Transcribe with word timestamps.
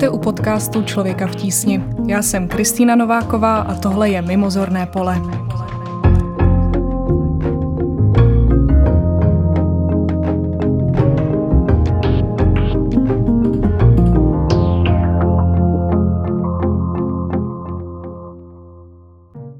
Vítejte 0.00 0.16
u 0.16 0.18
podcastu 0.18 0.82
Člověka 0.82 1.26
v 1.26 1.36
tísni. 1.36 1.84
Já 2.06 2.22
jsem 2.22 2.48
Kristýna 2.48 2.96
Nováková 2.96 3.56
a 3.56 3.74
tohle 3.74 4.10
je 4.10 4.22
Mimozorné 4.22 4.86
pole. 4.86 5.16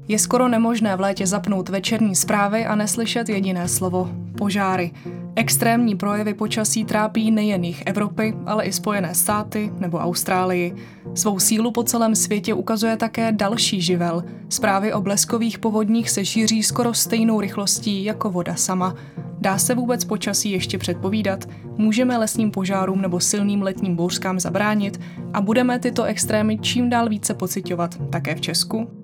Je 0.07 0.19
skoro 0.19 0.47
nemožné 0.47 0.95
v 0.95 0.99
létě 0.99 1.27
zapnout 1.27 1.69
večerní 1.69 2.15
zprávy 2.15 2.65
a 2.65 2.75
neslyšet 2.75 3.29
jediné 3.29 3.67
slovo– 3.67 4.09
požáry. 4.37 4.91
Extrémní 5.35 5.95
projevy 5.95 6.33
počasí 6.33 6.85
trápí 6.85 7.31
nejen 7.31 7.63
jich 7.63 7.83
Evropy, 7.85 8.33
ale 8.45 8.65
i 8.65 8.71
Spojené 8.71 9.15
státy 9.15 9.71
nebo 9.79 9.97
Austrálii. 9.97 10.75
Svou 11.15 11.39
sílu 11.39 11.71
po 11.71 11.83
celém 11.83 12.15
světě 12.15 12.53
ukazuje 12.53 12.97
také 12.97 13.31
další 13.31 13.81
živel. 13.81 14.23
Zprávy 14.49 14.93
o 14.93 15.01
bleskových 15.01 15.59
povodních 15.59 16.09
se 16.09 16.25
šíří 16.25 16.63
skoro 16.63 16.93
stejnou 16.93 17.41
rychlostí 17.41 18.03
jako 18.03 18.29
voda 18.29 18.55
sama. 18.55 18.95
Dá 19.39 19.57
se 19.57 19.75
vůbec 19.75 20.05
počasí 20.05 20.51
ještě 20.51 20.77
předpovídat? 20.77 21.45
Můžeme 21.77 22.17
lesním 22.17 22.51
požárům 22.51 23.01
nebo 23.01 23.19
silným 23.19 23.61
letním 23.61 23.95
bouřkám 23.95 24.39
zabránit? 24.39 24.99
A 25.33 25.41
budeme 25.41 25.79
tyto 25.79 26.03
extrémy 26.03 26.57
čím 26.57 26.89
dál 26.89 27.09
více 27.09 27.33
pocitovat 27.33 27.97
také 28.09 28.35
v 28.35 28.41
Česku? 28.41 29.00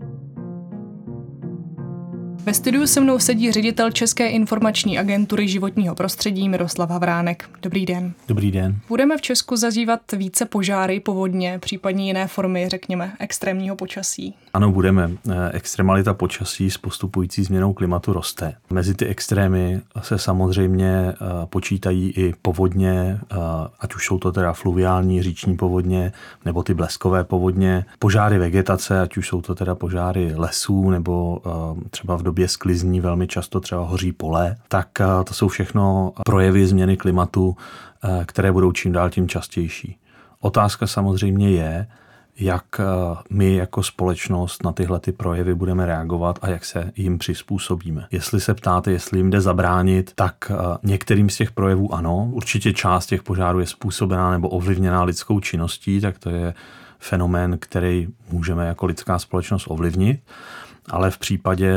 Ve 2.48 2.54
studiu 2.54 2.88
se 2.88 3.02
mnou 3.02 3.20
sedí 3.20 3.52
ředitel 3.52 3.92
České 3.92 4.28
informační 4.28 5.00
agentury 5.00 5.48
životního 5.48 5.96
prostředí 5.96 6.50
Miroslav 6.50 6.90
Havránek. 6.90 7.50
Dobrý 7.62 7.86
den. 7.86 8.14
Dobrý 8.28 8.52
den. 8.52 8.80
Budeme 8.88 9.18
v 9.18 9.22
Česku 9.22 9.56
zažívat 9.56 10.00
více 10.12 10.46
požáry, 10.46 11.00
povodně, 11.00 11.60
případně 11.60 12.06
jiné 12.06 12.28
formy, 12.28 12.70
řekněme, 12.70 13.12
extrémního 13.20 13.76
počasí. 13.76 14.36
Ano, 14.54 14.72
budeme. 14.72 15.12
Eh, 15.30 15.34
extremalita 15.54 16.14
počasí 16.14 16.72
s 16.72 16.78
postupující 16.78 17.44
změnou 17.44 17.74
klimatu 17.74 18.14
roste. 18.14 18.56
Mezi 18.70 18.94
ty 18.96 19.06
extrémy 19.06 19.82
se 20.02 20.18
samozřejmě 20.18 20.88
eh, 20.88 21.16
počítají 21.46 22.12
i 22.12 22.34
povodně, 22.42 23.20
eh, 23.32 23.36
ať 23.80 23.96
už 23.96 24.06
jsou 24.06 24.18
to 24.18 24.32
teda 24.32 24.54
fluviální 24.54 25.24
říční 25.24 25.58
povodně, 25.58 26.12
nebo 26.46 26.64
ty 26.64 26.74
bleskové 26.74 27.24
povodně, 27.24 27.86
požáry 28.00 28.38
vegetace, 28.38 29.02
ať 29.02 29.18
už 29.18 29.28
jsou 29.28 29.42
to 29.42 29.56
teda 29.56 29.76
požáry 29.76 30.34
lesů, 30.36 30.90
nebo 30.90 31.42
třeba 31.90 32.16
v 32.16 32.24
době 32.24 32.37
sklizní 32.46 33.02
velmi 33.02 33.28
často 33.28 33.60
třeba 33.60 33.86
hoří 33.86 34.12
pole, 34.12 34.56
tak 34.68 34.90
to 35.24 35.34
jsou 35.34 35.48
všechno 35.48 36.14
projevy 36.26 36.68
změny 36.68 36.98
klimatu, 36.98 37.58
které 38.26 38.52
budou 38.52 38.72
čím 38.72 38.92
dál 38.92 39.10
tím 39.10 39.28
častější. 39.28 39.98
Otázka 40.40 40.88
samozřejmě 40.88 41.52
je, 41.52 41.88
jak 42.40 42.66
eh, 42.80 42.84
my 43.30 43.56
jako 43.56 43.84
společnost 43.84 44.64
na 44.64 44.72
tyhle 44.72 45.00
ty 45.00 45.12
projevy 45.12 45.56
budeme 45.56 45.86
reagovat 45.86 46.40
a 46.42 46.50
jak 46.50 46.66
se 46.66 46.92
jim 46.96 47.18
přizpůsobíme. 47.18 48.08
Jestli 48.12 48.42
se 48.42 48.54
ptáte, 48.54 48.92
jestli 48.92 49.20
jim 49.20 49.30
jde 49.30 49.42
zabránit, 49.42 50.12
tak 50.16 50.36
eh, 50.52 50.56
některým 50.84 51.30
z 51.30 51.38
těch 51.38 51.52
projevů 51.52 51.94
ano. 51.94 52.30
Určitě 52.32 52.74
část 52.74 53.06
těch 53.06 53.24
požárů 53.24 53.60
je 53.60 53.68
způsobená 53.68 54.32
nebo 54.32 54.50
ovlivněná 54.50 55.04
lidskou 55.04 55.40
činností, 55.40 56.02
tak 56.02 56.20
to 56.20 56.30
je 56.30 56.54
fenomén, 57.00 57.58
který 57.60 58.08
můžeme 58.32 58.68
jako 58.68 58.86
lidská 58.86 59.20
společnost 59.20 59.66
ovlivnit. 59.68 60.20
Ale 60.90 61.12
v 61.12 61.18
případě 61.18 61.74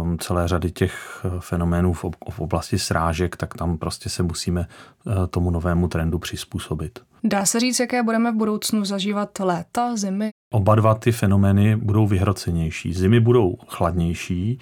um, 0.00 0.18
celé 0.18 0.48
řady 0.48 0.70
těch 0.70 1.26
fenoménů 1.40 1.92
v, 1.92 2.04
oblasti 2.38 2.78
srážek, 2.78 3.36
tak 3.36 3.54
tam 3.54 3.78
prostě 3.78 4.08
se 4.08 4.22
musíme 4.22 4.66
uh, 5.04 5.26
tomu 5.26 5.50
novému 5.50 5.88
trendu 5.88 6.18
přizpůsobit. 6.18 6.98
Dá 7.24 7.46
se 7.46 7.60
říct, 7.60 7.80
jaké 7.80 8.02
budeme 8.02 8.32
v 8.32 8.34
budoucnu 8.34 8.84
zažívat 8.84 9.38
léta, 9.40 9.96
zimy? 9.96 10.30
Oba 10.52 10.74
dva 10.74 10.94
ty 10.94 11.12
fenomény 11.12 11.76
budou 11.76 12.06
vyhrocenější. 12.06 12.94
Zimy 12.94 13.20
budou 13.20 13.56
chladnější, 13.68 14.58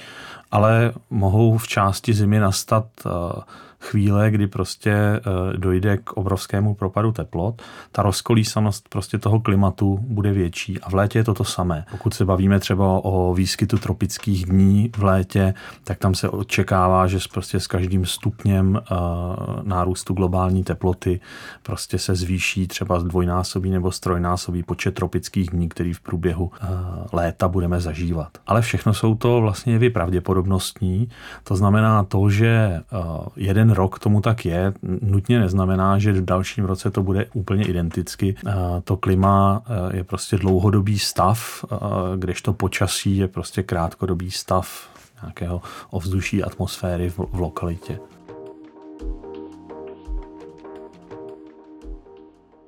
ale 0.50 0.92
mohou 1.10 1.58
v 1.58 1.68
části 1.68 2.14
zimy 2.14 2.40
nastat 2.40 2.86
uh, 3.06 3.12
chvíle, 3.86 4.30
kdy 4.30 4.46
prostě 4.46 4.90
eh, 4.90 5.20
dojde 5.56 5.96
k 5.96 6.12
obrovskému 6.12 6.74
propadu 6.74 7.12
teplot, 7.12 7.62
ta 7.92 8.02
rozkolísanost 8.02 8.88
prostě 8.88 9.18
toho 9.18 9.40
klimatu 9.40 9.98
bude 10.02 10.32
větší 10.32 10.80
a 10.80 10.90
v 10.90 10.94
létě 10.94 11.18
je 11.18 11.24
to 11.24 11.34
to 11.34 11.44
samé. 11.44 11.84
Pokud 11.90 12.14
se 12.14 12.24
bavíme 12.24 12.60
třeba 12.60 13.04
o 13.04 13.34
výskytu 13.34 13.78
tropických 13.78 14.46
dní 14.46 14.90
v 14.96 15.02
létě, 15.02 15.54
tak 15.84 15.98
tam 15.98 16.14
se 16.14 16.28
očekává, 16.28 17.06
že 17.06 17.18
prostě 17.32 17.60
s 17.60 17.66
každým 17.66 18.06
stupněm 18.06 18.76
eh, 18.76 18.94
nárůstu 19.62 20.14
globální 20.14 20.64
teploty 20.64 21.20
prostě 21.62 21.98
se 21.98 22.14
zvýší 22.14 22.66
třeba 22.66 22.98
dvojnásobí 22.98 23.70
nebo 23.70 23.92
strojnásobí 23.92 24.62
počet 24.62 24.94
tropických 24.94 25.50
dní, 25.50 25.68
který 25.68 25.92
v 25.92 26.00
průběhu 26.00 26.50
eh, 26.54 26.66
léta 27.12 27.48
budeme 27.48 27.80
zažívat. 27.80 28.28
Ale 28.46 28.62
všechno 28.62 28.94
jsou 28.94 29.14
to 29.14 29.40
vlastně 29.40 29.72
jevy 29.72 29.90
pravděpodobnostní, 29.90 31.08
to 31.44 31.56
znamená 31.56 32.04
to, 32.04 32.30
že 32.30 32.82
jeden 33.36 33.75
rok 33.76 33.98
tomu 33.98 34.20
tak 34.20 34.44
je, 34.44 34.72
nutně 35.02 35.38
neznamená, 35.38 35.98
že 35.98 36.12
v 36.12 36.24
dalším 36.24 36.64
roce 36.64 36.90
to 36.90 37.02
bude 37.02 37.26
úplně 37.34 37.64
identicky. 37.64 38.36
To 38.84 38.96
klima 38.96 39.62
je 39.92 40.04
prostě 40.04 40.36
dlouhodobý 40.36 40.98
stav, 40.98 41.64
kdežto 42.16 42.52
počasí 42.52 43.16
je 43.16 43.28
prostě 43.28 43.62
krátkodobý 43.62 44.30
stav 44.30 44.88
nějakého 45.22 45.62
ovzduší 45.90 46.44
atmosféry 46.44 47.10
v, 47.10 47.18
v 47.18 47.40
lokalitě. 47.40 47.98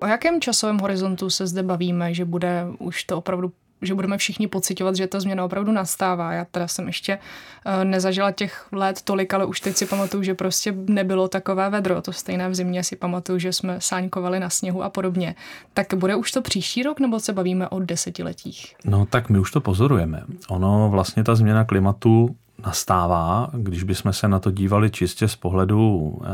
O 0.00 0.06
jakém 0.06 0.40
časovém 0.40 0.78
horizontu 0.78 1.30
se 1.30 1.46
zde 1.46 1.62
bavíme, 1.62 2.14
že 2.14 2.24
bude 2.24 2.66
už 2.78 3.04
to 3.04 3.18
opravdu 3.18 3.52
že 3.82 3.94
budeme 3.94 4.18
všichni 4.18 4.46
pocitovat, 4.46 4.96
že 4.96 5.06
ta 5.06 5.20
změna 5.20 5.44
opravdu 5.44 5.72
nastává. 5.72 6.32
Já 6.32 6.44
teda 6.44 6.68
jsem 6.68 6.86
ještě 6.86 7.18
uh, 7.18 7.84
nezažila 7.84 8.32
těch 8.32 8.66
let 8.72 9.02
tolik, 9.02 9.34
ale 9.34 9.44
už 9.44 9.60
teď 9.60 9.76
si 9.76 9.86
pamatuju, 9.86 10.22
že 10.22 10.34
prostě 10.34 10.74
nebylo 10.86 11.28
takové 11.28 11.70
vedro. 11.70 12.02
To 12.02 12.12
stejné 12.12 12.48
v 12.48 12.54
zimě 12.54 12.84
si 12.84 12.96
pamatuju, 12.96 13.38
že 13.38 13.52
jsme 13.52 13.76
sáňkovali 13.78 14.40
na 14.40 14.50
sněhu 14.50 14.82
a 14.82 14.90
podobně. 14.90 15.34
Tak 15.74 15.94
bude 15.94 16.14
už 16.14 16.32
to 16.32 16.42
příští 16.42 16.82
rok, 16.82 17.00
nebo 17.00 17.20
se 17.20 17.32
bavíme 17.32 17.68
o 17.68 17.80
desetiletích? 17.80 18.74
No 18.84 19.06
tak 19.06 19.28
my 19.30 19.38
už 19.38 19.50
to 19.50 19.60
pozorujeme. 19.60 20.22
Ono 20.48 20.88
vlastně 20.90 21.24
ta 21.24 21.34
změna 21.34 21.64
klimatu 21.64 22.36
nastává, 22.66 23.50
když 23.52 23.82
bychom 23.82 24.12
se 24.12 24.28
na 24.28 24.38
to 24.38 24.50
dívali 24.50 24.90
čistě 24.90 25.28
z 25.28 25.36
pohledu 25.36 25.98
uh, 25.98 26.26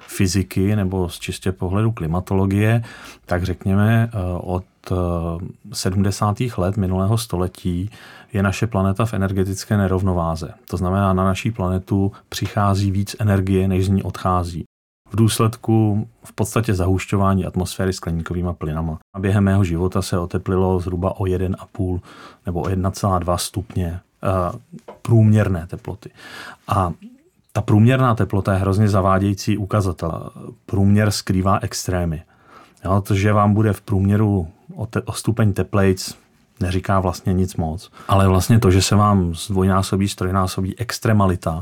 fyziky 0.00 0.76
nebo 0.76 1.08
z 1.08 1.18
čistě 1.18 1.52
pohledu 1.52 1.92
klimatologie, 1.92 2.82
tak 3.26 3.44
řekněme 3.44 4.10
uh, 4.14 4.54
od 4.54 4.64
70. 5.72 6.40
Eh, 6.40 6.60
let 6.60 6.76
minulého 6.76 7.18
století 7.18 7.90
je 8.32 8.42
naše 8.42 8.66
planeta 8.66 9.06
v 9.06 9.14
energetické 9.14 9.76
nerovnováze. 9.76 10.54
To 10.70 10.76
znamená, 10.76 11.12
na 11.12 11.24
naší 11.24 11.50
planetu 11.50 12.12
přichází 12.28 12.90
víc 12.90 13.16
energie, 13.18 13.68
než 13.68 13.86
z 13.86 13.88
ní 13.88 14.02
odchází. 14.02 14.64
V 15.10 15.16
důsledku 15.16 16.08
v 16.24 16.32
podstatě 16.32 16.74
zahušťování 16.74 17.46
atmosféry 17.46 17.92
skleníkovými 17.92 18.48
plynama. 18.58 18.98
A 19.16 19.18
během 19.18 19.44
mého 19.44 19.64
života 19.64 20.02
se 20.02 20.18
oteplilo 20.18 20.80
zhruba 20.80 21.20
o 21.20 21.24
1,5 21.24 22.00
nebo 22.46 22.60
o 22.60 22.64
1,2 22.64 23.36
stupně 23.36 24.00
uh, 24.22 24.58
průměrné 25.02 25.66
teploty. 25.66 26.10
A 26.68 26.92
ta 27.52 27.62
průměrná 27.62 28.14
teplota 28.14 28.52
je 28.52 28.58
hrozně 28.58 28.88
zavádějící 28.88 29.58
ukazatel. 29.58 30.30
Průměr 30.66 31.10
skrývá 31.10 31.58
extrémy. 31.62 32.22
Jo, 32.84 33.00
to, 33.00 33.14
že 33.14 33.32
vám 33.32 33.54
bude 33.54 33.72
v 33.72 33.80
průměru 33.80 34.48
o, 34.74 34.86
te, 34.86 35.02
o 35.02 35.12
stupeň 35.12 35.52
teplejc, 35.52 36.14
neříká 36.60 37.00
vlastně 37.00 37.32
nic 37.32 37.56
moc. 37.56 37.90
Ale 38.08 38.28
vlastně 38.28 38.58
to, 38.58 38.70
že 38.70 38.82
se 38.82 38.96
vám 38.96 39.34
zdvojnásobí, 39.34 40.08
strojnásobí 40.08 40.78
extremalita 40.78 41.54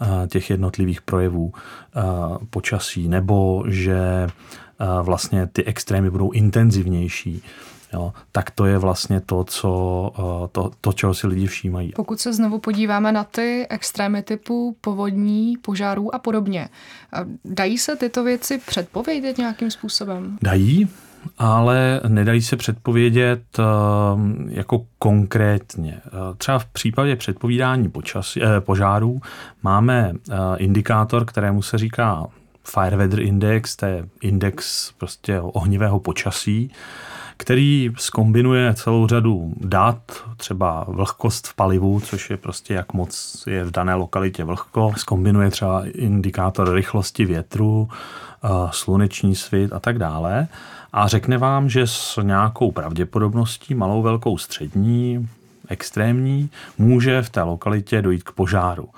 uh, 0.00 0.08
těch 0.26 0.50
jednotlivých 0.50 1.02
projevů 1.02 1.52
uh, 1.52 2.36
počasí, 2.50 3.08
nebo 3.08 3.64
že 3.66 4.26
uh, 4.80 5.06
vlastně 5.06 5.46
ty 5.46 5.64
extrémy 5.64 6.10
budou 6.10 6.30
intenzivnější, 6.30 7.42
jo, 7.94 8.12
tak 8.32 8.50
to 8.50 8.66
je 8.66 8.78
vlastně 8.78 9.20
to, 9.20 9.44
co, 9.44 10.12
eh, 10.18 10.48
to, 10.52 10.70
to, 10.80 10.92
čeho 10.92 11.14
si 11.14 11.26
lidi 11.26 11.46
všímají. 11.46 11.92
Pokud 11.96 12.20
se 12.20 12.32
znovu 12.32 12.58
podíváme 12.58 13.12
na 13.12 13.24
ty 13.24 13.66
extrémy 13.70 14.22
typu 14.22 14.76
povodní, 14.80 15.56
požárů 15.56 16.14
a 16.14 16.18
podobně, 16.18 16.68
eh, 17.14 17.24
dají 17.44 17.78
se 17.78 17.96
tyto 17.96 18.24
věci 18.24 18.60
předpovědět 18.66 19.38
nějakým 19.38 19.70
způsobem? 19.70 20.38
Dají, 20.42 20.88
ale 21.38 22.00
nedají 22.08 22.42
se 22.42 22.56
předpovědět 22.56 23.42
eh, 23.58 23.62
jako 24.48 24.86
konkrétně. 24.98 26.00
Třeba 26.36 26.58
v 26.58 26.66
případě 26.66 27.16
předpovídání 27.16 27.88
počasí, 27.88 28.40
požárů 28.60 29.20
máme 29.62 30.12
indikátor, 30.58 31.24
kterému 31.24 31.62
se 31.62 31.78
říká 31.78 32.26
Fire 32.64 32.96
Weather 32.96 33.20
Index, 33.20 33.76
to 33.76 33.86
je 33.86 34.08
index 34.20 34.92
prostě 34.98 35.40
ohnivého 35.40 36.00
počasí 36.00 36.70
který 37.42 37.90
skombinuje 37.98 38.74
celou 38.74 39.06
řadu 39.06 39.52
dat, 39.56 39.98
třeba 40.36 40.84
vlhkost 40.88 41.46
v 41.46 41.54
palivu, 41.54 42.00
což 42.00 42.30
je 42.30 42.36
prostě 42.36 42.74
jak 42.74 42.92
moc 42.92 43.44
je 43.46 43.64
v 43.64 43.70
dané 43.70 43.94
lokalitě 43.94 44.44
vlhko, 44.44 44.92
skombinuje 44.96 45.50
třeba 45.50 45.82
indikátor 45.86 46.74
rychlosti 46.74 47.24
větru, 47.24 47.88
sluneční 48.70 49.34
svit 49.34 49.72
a 49.72 49.80
tak 49.80 49.98
dále 49.98 50.48
a 50.92 51.08
řekne 51.08 51.38
vám, 51.38 51.68
že 51.68 51.86
s 51.86 52.22
nějakou 52.22 52.72
pravděpodobností, 52.72 53.74
malou, 53.74 54.02
velkou, 54.02 54.38
střední, 54.38 55.28
extrémní, 55.68 56.50
může 56.78 57.22
v 57.22 57.30
té 57.30 57.42
lokalitě 57.42 58.02
dojít 58.02 58.22
k 58.22 58.32
požáru. 58.32 58.88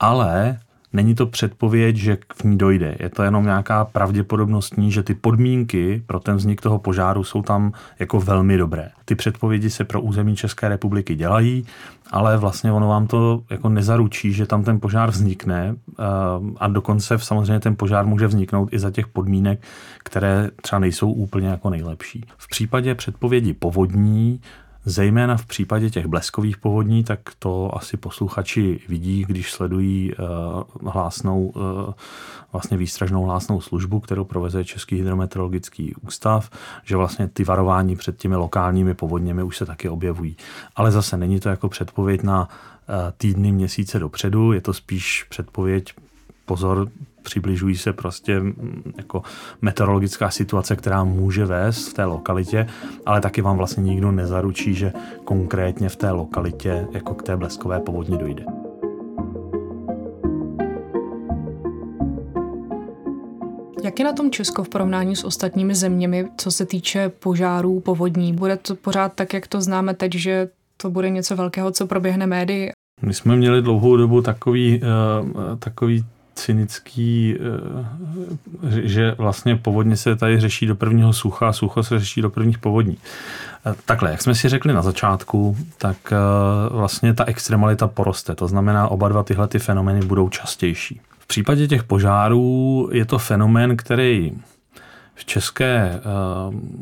Ale 0.00 0.58
není 0.94 1.14
to 1.14 1.26
předpověď, 1.26 1.96
že 1.96 2.16
k 2.16 2.44
ní 2.44 2.58
dojde. 2.58 2.96
Je 3.00 3.08
to 3.08 3.22
jenom 3.22 3.44
nějaká 3.44 3.84
pravděpodobnostní, 3.84 4.92
že 4.92 5.02
ty 5.02 5.14
podmínky 5.14 6.02
pro 6.06 6.20
ten 6.20 6.36
vznik 6.36 6.60
toho 6.60 6.78
požáru 6.78 7.24
jsou 7.24 7.42
tam 7.42 7.72
jako 7.98 8.20
velmi 8.20 8.56
dobré. 8.56 8.88
Ty 9.04 9.14
předpovědi 9.14 9.70
se 9.70 9.84
pro 9.84 10.00
území 10.00 10.36
České 10.36 10.68
republiky 10.68 11.14
dělají, 11.14 11.66
ale 12.10 12.36
vlastně 12.36 12.72
ono 12.72 12.88
vám 12.88 13.06
to 13.06 13.42
jako 13.50 13.68
nezaručí, 13.68 14.32
že 14.32 14.46
tam 14.46 14.64
ten 14.64 14.80
požár 14.80 15.10
vznikne 15.10 15.74
eh, 15.74 16.02
a 16.56 16.68
dokonce 16.68 17.18
samozřejmě 17.18 17.60
ten 17.60 17.76
požár 17.76 18.06
může 18.06 18.26
vzniknout 18.26 18.68
i 18.72 18.78
za 18.78 18.90
těch 18.90 19.06
podmínek, 19.06 19.62
které 20.04 20.50
třeba 20.62 20.78
nejsou 20.78 21.12
úplně 21.12 21.48
jako 21.48 21.70
nejlepší. 21.70 22.24
V 22.36 22.48
případě 22.48 22.94
předpovědi 22.94 23.52
povodní 23.52 24.40
Zejména 24.86 25.36
v 25.36 25.46
případě 25.46 25.90
těch 25.90 26.06
bleskových 26.06 26.56
povodní, 26.56 27.04
tak 27.04 27.20
to 27.38 27.76
asi 27.76 27.96
posluchači 27.96 28.80
vidí, 28.88 29.24
když 29.28 29.52
sledují 29.52 30.12
uh, 30.12 30.90
hlásnou, 30.92 31.46
uh, 31.46 31.62
vlastně 32.52 32.76
výstražnou 32.76 33.24
hlásnou 33.24 33.60
službu, 33.60 34.00
kterou 34.00 34.24
proveze 34.24 34.64
Český 34.64 34.96
hydrometeorologický 34.96 35.94
ústav, 35.94 36.50
že 36.84 36.96
vlastně 36.96 37.28
ty 37.28 37.44
varování 37.44 37.96
před 37.96 38.16
těmi 38.16 38.36
lokálními 38.36 38.94
povodněmi 38.94 39.42
už 39.42 39.56
se 39.56 39.66
taky 39.66 39.88
objevují. 39.88 40.36
Ale 40.76 40.90
zase 40.90 41.16
není 41.16 41.40
to 41.40 41.48
jako 41.48 41.68
předpověď 41.68 42.22
na 42.22 42.48
uh, 42.48 42.94
týdny, 43.16 43.52
měsíce 43.52 43.98
dopředu, 43.98 44.52
je 44.52 44.60
to 44.60 44.72
spíš 44.72 45.26
předpověď 45.28 45.92
pozor, 46.44 46.88
přibližují 47.24 47.76
se 47.76 47.92
prostě 47.92 48.40
mm, 48.40 48.92
jako 48.96 49.22
meteorologická 49.62 50.30
situace, 50.30 50.76
která 50.76 51.04
může 51.04 51.44
vést 51.44 51.88
v 51.88 51.94
té 51.94 52.04
lokalitě, 52.04 52.66
ale 53.06 53.20
taky 53.20 53.42
vám 53.42 53.56
vlastně 53.56 53.82
nikdo 53.82 54.12
nezaručí, 54.12 54.74
že 54.74 54.92
konkrétně 55.24 55.88
v 55.88 55.96
té 55.96 56.10
lokalitě 56.10 56.86
jako 56.92 57.14
k 57.14 57.22
té 57.22 57.36
bleskové 57.36 57.80
povodni 57.80 58.18
dojde. 58.18 58.44
Jak 63.84 63.98
je 63.98 64.04
na 64.04 64.12
tom 64.12 64.30
Česko 64.30 64.64
v 64.64 64.68
porovnání 64.68 65.16
s 65.16 65.24
ostatními 65.24 65.74
zeměmi, 65.74 66.28
co 66.36 66.50
se 66.50 66.66
týče 66.66 67.08
požárů, 67.08 67.80
povodní? 67.80 68.32
Bude 68.32 68.56
to 68.56 68.74
pořád 68.74 69.12
tak, 69.14 69.34
jak 69.34 69.46
to 69.46 69.60
známe 69.60 69.94
teď, 69.94 70.14
že 70.14 70.48
to 70.76 70.90
bude 70.90 71.10
něco 71.10 71.36
velkého, 71.36 71.70
co 71.70 71.86
proběhne 71.86 72.26
médii? 72.26 72.70
My 73.02 73.14
jsme 73.14 73.36
měli 73.36 73.62
dlouhou 73.62 73.96
dobu 73.96 74.22
takový, 74.22 74.80
uh, 74.80 75.58
takový 75.58 76.04
cynický, 76.34 77.36
eh, 77.36 78.80
že 78.82 79.14
vlastně 79.18 79.56
povodně 79.56 79.96
se 79.96 80.16
tady 80.16 80.40
řeší 80.40 80.66
do 80.66 80.74
prvního 80.74 81.12
sucha 81.12 81.48
a 81.48 81.52
sucho 81.52 81.82
se 81.82 81.98
řeší 81.98 82.22
do 82.22 82.30
prvních 82.30 82.58
povodní. 82.58 82.98
Eh, 83.66 83.74
takhle, 83.84 84.10
jak 84.10 84.22
jsme 84.22 84.34
si 84.34 84.48
řekli 84.48 84.72
na 84.72 84.82
začátku, 84.82 85.56
tak 85.78 85.96
eh, 86.12 86.16
vlastně 86.68 87.14
ta 87.14 87.24
extremalita 87.24 87.88
poroste. 87.88 88.34
To 88.34 88.48
znamená, 88.48 88.88
oba 88.88 89.08
dva 89.08 89.22
tyhle 89.22 89.48
ty 89.48 89.58
fenomény 89.58 90.06
budou 90.06 90.28
častější. 90.28 91.00
V 91.18 91.26
případě 91.26 91.68
těch 91.68 91.84
požárů 91.84 92.88
je 92.92 93.04
to 93.04 93.18
fenomén, 93.18 93.76
který 93.76 94.32
v 95.14 95.24
české 95.24 96.00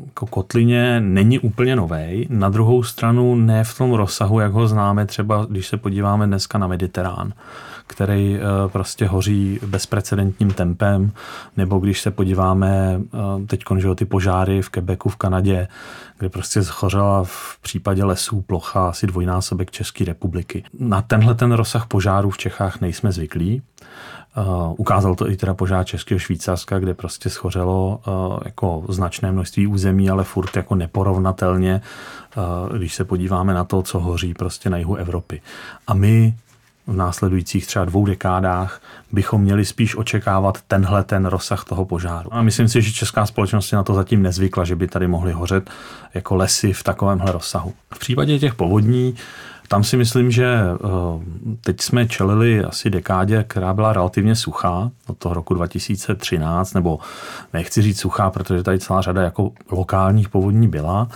jako 0.06 0.26
kotlině 0.26 1.00
není 1.00 1.38
úplně 1.38 1.76
nový. 1.76 2.26
Na 2.30 2.48
druhou 2.48 2.82
stranu 2.82 3.34
ne 3.34 3.64
v 3.64 3.78
tom 3.78 3.92
rozsahu, 3.92 4.40
jak 4.40 4.52
ho 4.52 4.68
známe 4.68 5.06
třeba, 5.06 5.46
když 5.50 5.66
se 5.66 5.76
podíváme 5.76 6.26
dneska 6.26 6.58
na 6.58 6.66
Mediterán 6.66 7.32
který 7.86 8.36
eh, 8.36 8.68
prostě 8.68 9.06
hoří 9.06 9.60
bezprecedentním 9.66 10.50
tempem, 10.50 11.12
nebo 11.56 11.78
když 11.78 12.00
se 12.00 12.10
podíváme 12.10 13.00
eh, 13.00 13.46
teď 13.46 13.64
že 13.78 13.94
ty 13.94 14.04
požáry 14.04 14.62
v 14.62 14.68
Quebecu 14.68 15.08
v 15.08 15.16
Kanadě, 15.16 15.68
kde 16.18 16.28
prostě 16.28 16.62
zhořela 16.62 17.24
v 17.24 17.58
případě 17.62 18.04
lesů 18.04 18.40
plocha 18.40 18.88
asi 18.88 19.06
dvojnásobek 19.06 19.70
České 19.70 20.04
republiky. 20.04 20.64
Na 20.78 21.02
tenhle 21.02 21.34
ten 21.34 21.52
rozsah 21.52 21.86
požárů 21.86 22.30
v 22.30 22.38
Čechách 22.38 22.80
nejsme 22.80 23.12
zvyklí. 23.12 23.62
Uh, 24.36 24.74
ukázal 24.76 25.14
to 25.14 25.30
i 25.30 25.36
teda 25.36 25.54
požár 25.54 25.84
Českého 25.84 26.18
Švýcarska, 26.18 26.78
kde 26.78 26.94
prostě 26.94 27.30
schořelo 27.30 28.00
uh, 28.06 28.38
jako 28.44 28.84
značné 28.88 29.32
množství 29.32 29.66
území, 29.66 30.10
ale 30.10 30.24
furt 30.24 30.56
jako 30.56 30.74
neporovnatelně, 30.74 31.80
uh, 32.36 32.76
když 32.76 32.94
se 32.94 33.04
podíváme 33.04 33.54
na 33.54 33.64
to, 33.64 33.82
co 33.82 33.98
hoří 33.98 34.34
prostě 34.34 34.70
na 34.70 34.78
jihu 34.78 34.94
Evropy. 34.94 35.42
A 35.86 35.94
my 35.94 36.34
v 36.86 36.96
následujících 36.96 37.66
třeba 37.66 37.84
dvou 37.84 38.06
dekádách 38.06 38.80
bychom 39.12 39.40
měli 39.40 39.64
spíš 39.64 39.96
očekávat 39.96 40.58
tenhle 40.68 41.04
ten 41.04 41.26
rozsah 41.26 41.64
toho 41.64 41.84
požáru. 41.84 42.34
A 42.34 42.42
myslím 42.42 42.68
si, 42.68 42.82
že 42.82 42.92
česká 42.92 43.26
společnost 43.26 43.72
je 43.72 43.76
na 43.76 43.82
to 43.82 43.94
zatím 43.94 44.22
nezvykla, 44.22 44.64
že 44.64 44.76
by 44.76 44.88
tady 44.88 45.08
mohly 45.08 45.32
hořet 45.32 45.70
jako 46.14 46.36
lesy 46.36 46.72
v 46.72 46.82
takovémhle 46.82 47.32
rozsahu. 47.32 47.72
V 47.94 47.98
případě 47.98 48.38
těch 48.38 48.54
povodní 48.54 49.14
tam 49.72 49.84
si 49.84 49.96
myslím, 49.96 50.30
že 50.30 50.44
eh, 50.54 50.78
teď 51.60 51.80
jsme 51.80 52.08
čelili 52.08 52.64
asi 52.64 52.90
dekádě, 52.90 53.44
která 53.48 53.74
byla 53.74 53.92
relativně 53.92 54.36
suchá 54.36 54.90
od 55.06 55.18
toho 55.18 55.34
roku 55.34 55.54
2013, 55.54 56.74
nebo 56.74 56.98
nechci 57.52 57.82
říct 57.82 58.00
suchá, 58.00 58.30
protože 58.30 58.62
tady 58.62 58.78
celá 58.78 59.02
řada 59.02 59.22
jako 59.22 59.52
lokálních 59.70 60.28
povodní 60.28 60.68
byla, 60.68 61.08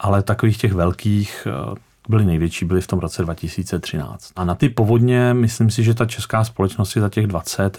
ale 0.00 0.22
takových 0.22 0.58
těch 0.58 0.72
velkých 0.72 1.46
eh, 1.46 1.74
byly 2.08 2.24
největší, 2.24 2.64
byly 2.64 2.80
v 2.80 2.86
tom 2.86 2.98
roce 2.98 3.22
2013. 3.22 4.32
A 4.36 4.44
na 4.44 4.54
ty 4.54 4.68
povodně 4.68 5.34
myslím 5.34 5.70
si, 5.70 5.82
že 5.84 5.94
ta 5.94 6.06
česká 6.06 6.44
společnost 6.44 6.96
je 6.96 7.02
za 7.02 7.08
těch 7.08 7.26
20 7.26 7.78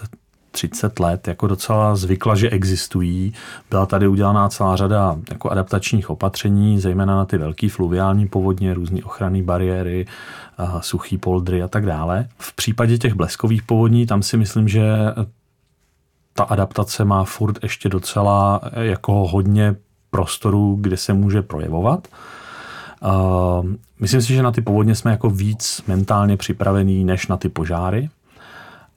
30 0.52 1.00
let 1.00 1.28
jako 1.28 1.46
docela 1.46 1.96
zvykla, 1.96 2.34
že 2.34 2.50
existují. 2.50 3.32
Byla 3.70 3.86
tady 3.86 4.08
udělaná 4.08 4.48
celá 4.48 4.76
řada 4.76 5.16
jako 5.30 5.50
adaptačních 5.50 6.10
opatření, 6.10 6.80
zejména 6.80 7.16
na 7.16 7.24
ty 7.24 7.38
velké 7.38 7.68
fluviální 7.68 8.28
povodně, 8.28 8.74
různé 8.74 9.02
ochranné 9.04 9.42
bariéry, 9.42 10.06
suchý 10.80 11.18
poldry 11.18 11.62
a 11.62 11.68
tak 11.68 11.86
dále. 11.86 12.28
V 12.38 12.56
případě 12.56 12.98
těch 12.98 13.14
bleskových 13.14 13.62
povodní, 13.62 14.06
tam 14.06 14.22
si 14.22 14.36
myslím, 14.36 14.68
že 14.68 14.82
ta 16.32 16.44
adaptace 16.44 17.04
má 17.04 17.24
furt 17.24 17.62
ještě 17.62 17.88
docela 17.88 18.60
jako 18.74 19.12
hodně 19.12 19.76
prostoru, 20.10 20.78
kde 20.80 20.96
se 20.96 21.12
může 21.12 21.42
projevovat. 21.42 22.08
Uh, 23.04 23.66
myslím 24.00 24.22
si, 24.22 24.34
že 24.34 24.42
na 24.42 24.52
ty 24.52 24.60
povodně 24.60 24.94
jsme 24.94 25.10
jako 25.10 25.30
víc 25.30 25.82
mentálně 25.86 26.36
připravení 26.36 27.04
než 27.04 27.26
na 27.26 27.36
ty 27.36 27.48
požáry, 27.48 28.08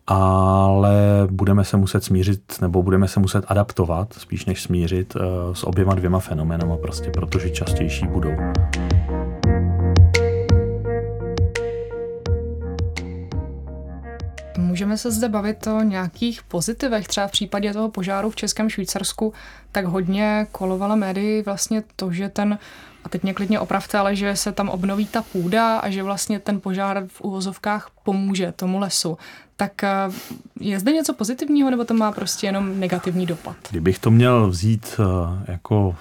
ale 0.07 1.27
budeme 1.31 1.63
se 1.63 1.77
muset 1.77 2.03
smířit 2.03 2.61
nebo 2.61 2.83
budeme 2.83 3.07
se 3.07 3.19
muset 3.19 3.45
adaptovat, 3.47 4.13
spíš 4.13 4.45
než 4.45 4.63
smířit 4.63 5.15
uh, 5.15 5.21
s 5.53 5.63
oběma 5.63 5.93
dvěma 5.93 6.19
fenoménama, 6.19 6.77
prostě 6.77 7.09
protože 7.09 7.49
častější 7.49 8.07
budou. 8.07 8.31
Můžeme 14.57 14.97
se 14.97 15.11
zde 15.11 15.29
bavit 15.29 15.67
o 15.67 15.81
nějakých 15.81 16.43
pozitivech. 16.43 17.07
Třeba 17.07 17.27
v 17.27 17.31
případě 17.31 17.73
toho 17.73 17.89
požáru 17.89 18.29
v 18.29 18.35
Českém 18.35 18.69
Švýcarsku 18.69 19.33
tak 19.71 19.85
hodně 19.85 20.47
kolovala 20.51 20.95
médii 20.95 21.43
vlastně 21.43 21.83
to, 21.95 22.11
že 22.11 22.29
ten 22.29 22.59
a 23.03 23.09
teď 23.09 23.23
mě 23.23 23.33
klidně 23.33 23.59
opravte, 23.59 23.97
ale 23.97 24.15
že 24.15 24.35
se 24.35 24.51
tam 24.51 24.69
obnoví 24.69 25.05
ta 25.05 25.21
půda 25.21 25.77
a 25.77 25.89
že 25.89 26.03
vlastně 26.03 26.39
ten 26.39 26.61
požár 26.61 27.03
v 27.07 27.21
uvozovkách 27.21 27.89
pomůže 28.03 28.51
tomu 28.51 28.79
lesu. 28.79 29.17
Tak 29.57 29.83
eh, 29.83 30.09
je 30.59 30.79
zde 30.79 30.91
něco 30.91 31.13
pozitivního, 31.13 31.69
nebo 31.69 31.83
to 31.83 31.93
má 31.93 32.11
prostě 32.11 32.47
jenom 32.47 32.79
negativní 32.79 33.25
dopad? 33.25 33.55
Kdybych 33.69 33.99
to 33.99 34.11
měl 34.11 34.49
vzít 34.49 34.99
eh, 34.99 35.51
jako 35.51 35.95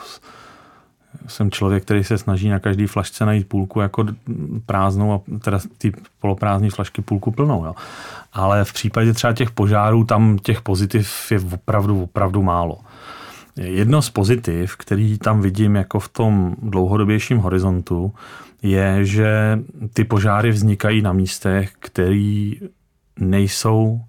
jsem 1.27 1.51
člověk, 1.51 1.83
který 1.83 2.05
se 2.05 2.19
snaží 2.19 2.49
na 2.49 2.59
každý 2.59 2.87
flašce 2.87 3.27
najít 3.27 3.49
půlku 3.49 3.81
jako 3.81 4.07
prázdnou 4.67 5.13
a 5.13 5.21
teda 5.39 5.59
ty 5.79 5.93
poloprázdné 6.21 6.71
flašky 6.71 7.03
půlku 7.03 7.31
plnou. 7.31 7.65
Jo. 7.65 7.75
Ale 8.33 8.65
v 8.65 8.73
případě 8.73 9.13
třeba 9.13 9.33
těch 9.33 9.51
požárů 9.51 10.05
tam 10.05 10.39
těch 10.39 10.63
pozitiv 10.63 11.33
je 11.33 11.41
opravdu, 11.53 12.03
opravdu 12.03 12.43
málo. 12.43 12.79
Jedno 13.57 14.03
z 14.03 14.11
pozitiv, 14.11 14.77
který 14.77 15.19
tam 15.19 15.41
vidím 15.41 15.77
jako 15.77 16.01
v 16.01 16.09
tom 16.09 16.57
dlouhodobějším 16.63 17.39
horizontu, 17.39 18.15
je, 18.63 19.05
že 19.05 19.59
ty 19.93 20.05
požáry 20.05 20.51
vznikají 20.51 21.03
na 21.03 21.13
místech, 21.13 21.73
které 21.79 22.51
nejsou 23.19 24.01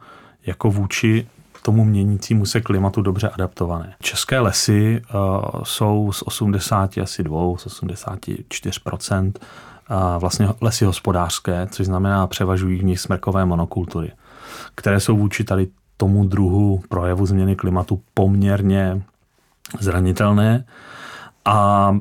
jako 0.45 0.71
vůči 0.71 1.27
tomu 1.62 1.85
měnícímu 1.85 2.45
se 2.45 2.62
klimatu 2.62 3.01
dobře 3.01 3.29
adaptované. 3.29 3.95
České 4.01 4.39
lesy 4.39 5.01
uh, 5.13 5.63
jsou 5.63 6.12
z 6.12 6.21
80 6.21 6.97
asi 6.97 7.24
2, 7.24 7.57
z 7.57 7.65
84 7.65 8.71
uh, 8.85 9.31
vlastně 10.19 10.47
lesy 10.62 10.85
hospodářské, 10.85 11.67
což 11.71 11.85
znamená 11.85 12.27
převažují 12.27 12.79
v 12.79 12.83
nich 12.83 13.00
smrkové 13.00 13.45
monokultury, 13.45 14.12
které 14.75 15.00
jsou 15.00 15.17
vůči 15.17 15.43
tady 15.43 15.67
tomu 15.97 16.25
druhu 16.25 16.81
projevu 16.89 17.25
změny 17.25 17.55
klimatu 17.55 18.01
poměrně 18.13 19.01
zranitelné 19.79 20.65
a 21.45 21.91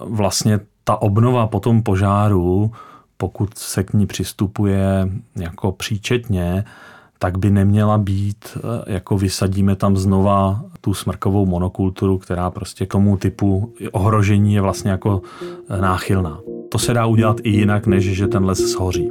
vlastně 0.00 0.60
ta 0.84 1.02
obnova 1.02 1.46
po 1.46 1.60
tom 1.60 1.82
požáru, 1.82 2.72
pokud 3.16 3.58
se 3.58 3.84
k 3.84 3.92
ní 3.92 4.06
přistupuje 4.06 5.08
jako 5.36 5.72
příčetně, 5.72 6.64
tak 7.18 7.38
by 7.38 7.50
neměla 7.50 7.98
být, 7.98 8.44
eh, 8.56 8.92
jako 8.92 9.18
vysadíme 9.18 9.76
tam 9.76 9.96
znova 9.96 10.64
tu 10.80 10.94
smrkovou 10.94 11.46
monokulturu, 11.46 12.18
která 12.18 12.50
prostě 12.50 12.86
tomu 12.86 13.16
typu 13.16 13.74
ohrožení 13.92 14.54
je 14.54 14.60
vlastně 14.60 14.90
jako 14.90 15.22
eh, 15.68 15.80
náchylná. 15.80 16.40
To 16.72 16.78
se 16.78 16.94
dá 16.94 17.06
udělat 17.06 17.36
i 17.42 17.50
jinak, 17.50 17.86
než 17.86 18.04
že 18.04 18.26
ten 18.28 18.44
les 18.44 18.58
shoří. 18.58 19.10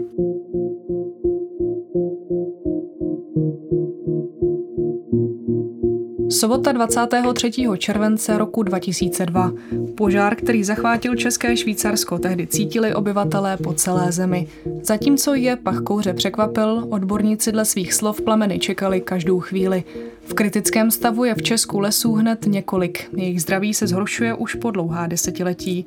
Sobota 6.40 6.72
23. 6.72 7.52
července 7.78 8.38
roku 8.38 8.64
2002. 8.64 9.52
Požár, 9.98 10.36
který 10.36 10.64
zachvátil 10.64 11.16
České 11.16 11.58
Švýcarsko, 11.58 12.18
tehdy 12.18 12.48
cítili 12.48 12.96
obyvatelé 12.96 13.58
po 13.58 13.74
celé 13.74 14.12
zemi. 14.12 14.48
Zatímco 14.82 15.34
je 15.34 15.56
pach 15.56 15.80
kouře 15.80 16.14
překvapil, 16.14 16.88
odborníci 16.90 17.52
dle 17.52 17.66
svých 17.66 17.94
slov 17.94 18.22
plameny 18.22 18.60
čekali 18.60 19.02
každou 19.02 19.40
chvíli. 19.40 19.84
V 20.26 20.34
kritickém 20.34 20.92
stavu 20.92 21.24
je 21.24 21.36
v 21.36 21.42
Česku 21.42 21.80
lesů 21.80 22.14
hned 22.14 22.46
několik. 22.46 23.10
Jejich 23.16 23.42
zdraví 23.42 23.74
se 23.74 23.88
zhoršuje 23.88 24.34
už 24.34 24.56
po 24.56 24.72
dlouhá 24.72 25.08
desetiletí. 25.08 25.86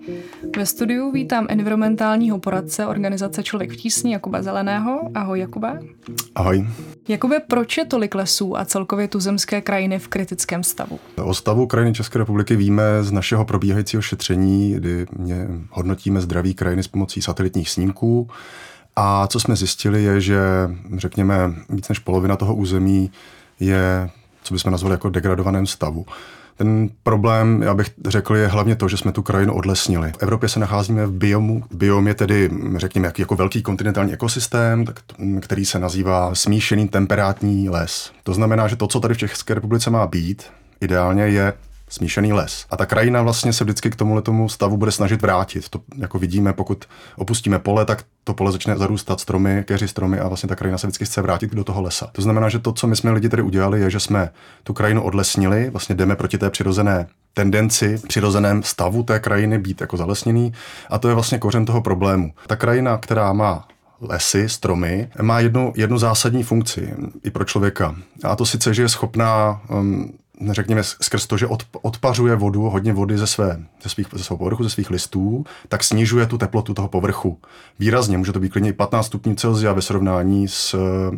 Ve 0.57 0.67
studiu 0.67 1.11
vítám 1.11 1.47
environmentálního 1.49 2.39
poradce 2.39 2.87
organizace 2.87 3.43
Člověk 3.43 3.73
v 3.73 3.77
tísni 3.77 4.13
Jakuba 4.13 4.43
Zeleného. 4.43 5.01
Ahoj 5.15 5.41
Jakube. 5.41 5.81
Ahoj. 6.35 6.67
Jakube, 7.09 7.41
proč 7.41 7.77
je 7.77 7.85
tolik 7.85 8.15
lesů 8.15 8.59
a 8.59 8.65
celkově 8.65 9.09
tuzemské 9.09 9.61
krajiny 9.61 9.99
v 9.99 10.09
kritickém 10.09 10.63
stavu? 10.63 10.99
O 11.23 11.35
stavu 11.35 11.67
krajiny 11.67 11.95
České 11.95 12.19
republiky 12.19 12.57
víme 12.57 12.83
z 13.01 13.13
našeho 13.13 13.45
probíhajícího 13.45 14.03
šetření, 14.03 14.75
kdy 14.75 15.07
mě 15.17 15.47
hodnotíme 15.71 16.21
zdraví 16.21 16.55
krajiny 16.55 16.83
s 16.83 16.89
pomocí 16.89 17.23
satelitních 17.23 17.71
snímků. 17.71 18.29
A 18.97 19.27
co 19.27 19.41
jsme 19.41 19.57
zjistili, 19.57 20.05
je, 20.05 20.21
že 20.21 20.41
řekněme 20.97 21.55
víc 21.69 21.89
než 21.89 21.99
polovina 21.99 22.37
toho 22.37 22.55
území 22.55 23.11
je 23.61 24.11
co 24.49 24.55
bychom 24.55 24.73
nazvali 24.73 24.95
jako 24.95 25.11
degradovaném 25.11 25.67
stavu. 25.67 26.07
Ten 26.57 26.89
problém, 27.03 27.63
já 27.63 27.75
bych 27.75 27.91
řekl, 28.07 28.37
je 28.37 28.47
hlavně 28.47 28.77
to, 28.77 28.89
že 28.89 28.97
jsme 28.97 29.13
tu 29.13 29.23
krajinu 29.23 29.55
odlesnili. 29.55 30.13
V 30.13 30.23
Evropě 30.23 30.49
se 30.49 30.61
nacházíme 30.61 31.07
v 31.07 31.13
biomu. 31.13 31.65
Biom 31.71 32.09
je 32.09 32.15
tedy, 32.15 32.51
řekněme, 32.77 33.13
jako 33.19 33.37
velký 33.37 33.63
kontinentální 33.63 34.13
ekosystém, 34.13 34.85
který 35.41 35.65
se 35.65 35.79
nazývá 35.79 36.35
smíšený 36.35 36.89
temperátní 36.89 37.71
les. 37.71 38.13
To 38.23 38.35
znamená, 38.35 38.69
že 38.69 38.77
to, 38.77 38.87
co 38.87 39.01
tady 39.01 39.15
v 39.15 39.19
České 39.19 39.55
republice 39.55 39.91
má 39.91 40.07
být, 40.07 40.43
ideálně 40.81 41.23
je 41.23 41.53
smíšený 41.89 42.33
les. 42.33 42.67
A 42.71 42.77
ta 42.77 42.87
krajina 42.87 43.23
vlastně 43.23 43.53
se 43.53 43.65
vždycky 43.65 43.91
k 43.91 43.97
tomuhle 43.97 44.23
tomu 44.23 44.49
stavu 44.49 44.77
bude 44.77 44.93
snažit 44.93 45.23
vrátit. 45.23 45.69
To 45.69 45.81
jako 45.97 46.19
vidíme, 46.19 46.53
pokud 46.53 46.85
opustíme 47.17 47.59
pole, 47.59 47.85
tak 47.85 48.05
to 48.25 48.35
pole 48.35 48.53
začne 48.53 48.77
zarůstat 48.77 49.21
stromy, 49.21 49.65
keři 49.67 49.89
stromy 49.89 50.19
a 50.19 50.29
vlastně 50.29 50.49
ta 50.49 50.57
krajina 50.57 50.79
se 50.79 50.87
vždycky 50.87 51.05
chce 51.05 51.23
vrátit 51.23 51.55
do 51.55 51.65
toho 51.65 51.83
lesa. 51.83 52.11
To 52.13 52.23
znamená, 52.23 52.49
že 52.49 52.59
to, 52.59 52.73
co 52.73 52.87
my 52.87 52.97
jsme 52.97 53.11
lidi 53.13 53.29
tady 53.29 53.43
udělali, 53.43 53.81
je, 53.81 53.91
že 53.91 54.01
jsme 54.01 54.31
tu 54.65 54.73
krajinu 54.73 55.03
odlesnili, 55.03 55.71
vlastně 55.71 55.95
jdeme 55.95 56.17
proti 56.17 56.39
té 56.39 56.51
přirozené 56.51 57.07
tendenci, 57.35 58.01
přirozeném 58.09 58.63
stavu 58.63 59.03
té 59.03 59.21
krajiny 59.21 59.59
být 59.59 59.81
jako 59.81 59.97
zalesněný 59.97 60.53
a 60.91 60.99
to 60.99 61.09
je 61.09 61.15
vlastně 61.15 61.39
kořen 61.39 61.65
toho 61.65 61.81
problému. 61.81 62.33
Ta 62.47 62.57
krajina, 62.57 62.99
která 62.99 63.33
má 63.33 63.69
lesy, 64.01 64.49
stromy, 64.49 65.11
má 65.23 65.41
jednu, 65.41 65.73
jednu 65.77 65.99
zásadní 65.99 66.43
funkci 66.43 66.95
i 67.25 67.31
pro 67.31 67.45
člověka. 67.45 67.95
A 68.25 68.37
to 68.37 68.47
sice, 68.47 68.75
že 68.75 68.83
je 68.83 68.89
schopná 68.89 69.61
um, 69.69 70.13
řekněme, 70.51 70.83
skrz 70.85 71.27
to, 71.27 71.37
že 71.37 71.47
od, 71.47 71.63
odpařuje 71.83 72.37
vodu, 72.37 72.63
hodně 72.63 72.93
vody 72.93 73.19
ze, 73.19 73.27
své, 73.27 73.61
ze, 73.83 73.89
svých, 73.89 74.07
ze 74.13 74.25
svého 74.25 74.39
povrchu, 74.39 74.65
ze 74.65 74.71
svých 74.71 74.91
listů, 74.91 75.45
tak 75.69 75.85
snižuje 75.85 76.27
tu 76.27 76.39
teplotu 76.39 76.75
toho 76.75 76.89
povrchu. 76.89 77.39
Výrazně, 77.79 78.19
může 78.19 78.33
to 78.33 78.41
být 78.41 78.53
klidně 78.53 78.73
15 78.73 79.07
stupňů 79.07 79.35
Celsia 79.35 79.73
ve 79.73 79.83
srovnání 79.83 80.49
s 80.49 80.75
eh, 80.75 81.17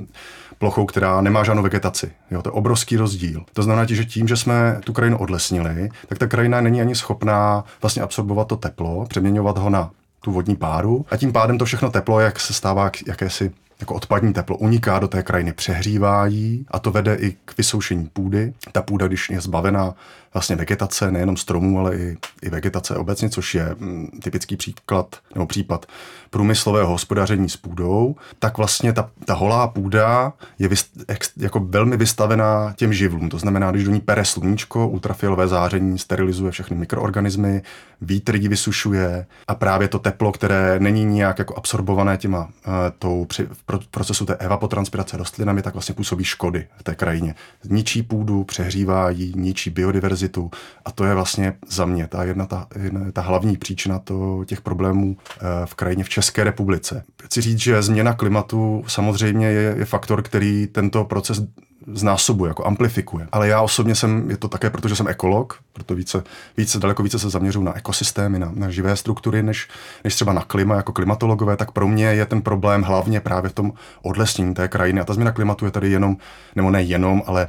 plochou, 0.58 0.86
která 0.86 1.20
nemá 1.20 1.44
žádnou 1.44 1.62
vegetaci. 1.62 2.12
Jo, 2.30 2.42
to 2.42 2.48
je 2.48 2.52
obrovský 2.52 2.96
rozdíl. 2.96 3.44
To 3.52 3.62
znamená, 3.62 3.86
že 3.88 4.04
tím, 4.04 4.28
že 4.28 4.36
jsme 4.36 4.80
tu 4.84 4.92
krajinu 4.92 5.18
odlesnili, 5.18 5.88
tak 6.08 6.18
ta 6.18 6.26
krajina 6.26 6.60
není 6.60 6.80
ani 6.80 6.94
schopná 6.94 7.64
vlastně 7.82 8.02
absorbovat 8.02 8.48
to 8.48 8.56
teplo, 8.56 9.06
přeměňovat 9.08 9.58
ho 9.58 9.70
na 9.70 9.90
tu 10.20 10.32
vodní 10.32 10.56
páru 10.56 11.06
a 11.10 11.16
tím 11.16 11.32
pádem 11.32 11.58
to 11.58 11.64
všechno 11.64 11.90
teplo, 11.90 12.20
jak 12.20 12.40
se 12.40 12.54
stává 12.54 12.90
jakési 13.06 13.52
jako 13.80 13.94
odpadní 13.94 14.32
teplo 14.32 14.56
uniká 14.56 14.99
do 14.99 15.08
té 15.08 15.22
krajiny, 15.22 15.52
přehřívá 15.52 16.26
jí 16.26 16.66
a 16.70 16.78
to 16.78 16.90
vede 16.90 17.14
i 17.14 17.37
k 17.44 17.58
vysoušení 17.58 18.10
půdy. 18.12 18.52
Ta 18.72 18.82
půda, 18.82 19.06
když 19.06 19.30
je 19.30 19.40
zbavená 19.40 19.94
vlastně 20.34 20.56
vegetace, 20.56 21.10
nejenom 21.10 21.37
stromů, 21.37 21.78
ale 21.78 21.96
i, 21.96 22.16
i 22.42 22.50
vegetace 22.50 22.96
obecně, 22.96 23.30
což 23.30 23.54
je 23.54 23.76
mm, 23.78 24.06
typický 24.22 24.56
příklad 24.56 25.16
nebo 25.34 25.46
případ 25.46 25.87
průmyslového 26.30 26.88
hospodaření 26.88 27.49
s 27.49 27.56
půdou, 27.56 28.16
tak 28.38 28.58
vlastně 28.58 28.92
ta, 28.92 29.10
ta 29.25 29.34
holá 29.34 29.68
půda 29.68 30.32
je 30.58 30.68
vyst, 30.68 30.90
ex, 31.08 31.30
jako 31.37 31.60
velmi 31.60 31.96
vystavená 31.96 32.75
těm 32.76 32.92
živlům. 32.92 33.28
To 33.28 33.38
znamená, 33.38 33.70
když 33.70 33.84
do 33.84 33.90
ní 33.90 34.00
pere 34.00 34.25
sluníčko, 34.25 34.88
ultrafialové 34.88 35.49
záření 35.49 35.99
sterilizuje 35.99 36.52
všechny 36.52 36.76
mikroorganismy, 36.76 37.62
vítr 38.00 38.34
ji 38.34 38.49
vysušuje 38.49 39.26
a 39.49 39.54
právě 39.54 39.88
to 39.88 39.99
teplo, 39.99 40.32
které 40.32 40.80
není 40.80 41.04
nijak 41.04 41.38
jako 41.38 41.54
absorbované 41.56 42.16
těma 42.16 42.44
uh, 42.44 42.72
tou 42.99 43.25
při, 43.25 43.49
procesu 43.90 44.26
té 44.26 44.34
evapotranspirace 44.34 45.16
rostlinami, 45.16 45.62
tak 45.62 45.74
vlastně 45.74 45.94
působí 45.94 46.24
škody 46.24 46.66
v 46.76 46.82
té 46.82 46.94
krajině. 46.94 47.34
Ničí 47.64 48.02
půdu, 48.02 48.44
přehřívá 48.44 49.10
ji, 49.10 49.32
ničí 49.36 49.70
biodiverzitu 49.70 50.50
a 50.84 50.92
to 50.92 51.04
je 51.04 51.14
vlastně 51.14 51.52
za 51.68 51.84
mě 51.84 52.06
ta 52.06 52.24
jedna 52.24 52.46
ta, 52.46 52.66
jedna, 52.82 53.12
ta 53.12 53.20
hlavní 53.20 53.56
příčina 53.56 53.98
to, 53.98 54.44
těch 54.46 54.60
problémů 54.60 55.16
uh, 55.16 55.48
v 55.64 55.74
krajině 55.74 56.04
v 56.04 56.08
České 56.08 56.44
republice. 56.44 57.04
Chci 57.22 57.40
říct, 57.40 57.58
že 57.58 57.82
změna 57.82 58.12
klimatu 58.12 58.84
samozřejmě 58.86 59.46
je, 59.46 59.74
je 59.78 59.84
faktor, 59.84 60.22
který 60.22 60.66
tento 60.66 61.04
proces 61.04 61.42
znásobuje, 61.87 62.49
jako 62.49 62.66
amplifikuje. 62.66 63.28
Ale 63.32 63.49
já 63.49 63.60
osobně 63.60 63.94
jsem, 63.94 64.30
je 64.30 64.37
to 64.37 64.49
také, 64.49 64.70
protože 64.70 64.96
jsem 64.96 65.08
ekolog, 65.08 65.58
proto 65.72 65.94
více, 65.94 66.22
více 66.56 66.78
daleko 66.78 67.02
více 67.02 67.18
se 67.18 67.30
zaměřuji 67.30 67.62
na 67.62 67.76
ekosystémy, 67.76 68.38
na, 68.38 68.50
na 68.54 68.70
živé 68.70 68.96
struktury, 68.96 69.42
než, 69.42 69.68
než 70.04 70.14
třeba 70.14 70.32
na 70.32 70.42
klima 70.42 70.76
jako 70.76 70.92
klimatologové, 70.92 71.56
tak 71.56 71.70
pro 71.70 71.88
mě 71.88 72.04
je 72.04 72.26
ten 72.26 72.42
problém 72.42 72.82
hlavně 72.82 73.20
právě 73.20 73.50
v 73.50 73.52
tom 73.52 73.72
odlesnění 74.02 74.54
té 74.54 74.68
krajiny. 74.68 75.00
A 75.00 75.04
ta 75.04 75.14
změna 75.14 75.32
klimatu 75.32 75.64
je 75.64 75.70
tady 75.70 75.90
jenom, 75.90 76.16
nebo 76.56 76.70
ne 76.70 76.82
jenom, 76.82 77.22
ale 77.26 77.49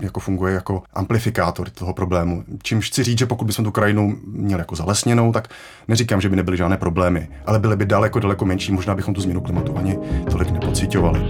jako 0.00 0.20
funguje 0.20 0.54
jako 0.54 0.82
amplifikátor 0.94 1.70
toho 1.70 1.94
problému. 1.94 2.44
Čímž 2.62 2.86
chci 2.86 3.02
říct, 3.02 3.18
že 3.18 3.26
pokud 3.26 3.44
bychom 3.44 3.64
tu 3.64 3.70
krajinu 3.70 4.18
měli 4.26 4.60
jako 4.60 4.76
zalesněnou, 4.76 5.32
tak 5.32 5.48
neříkám, 5.88 6.20
že 6.20 6.28
by 6.28 6.36
nebyly 6.36 6.56
žádné 6.56 6.76
problémy, 6.76 7.28
ale 7.46 7.58
byly 7.58 7.76
by 7.76 7.86
daleko, 7.86 8.20
daleko 8.20 8.44
menší. 8.44 8.72
Možná 8.72 8.94
bychom 8.94 9.14
tu 9.14 9.20
změnu 9.20 9.40
klimatu 9.40 9.78
ani 9.78 9.98
tolik 10.30 10.50
nepocitovali. 10.50 11.20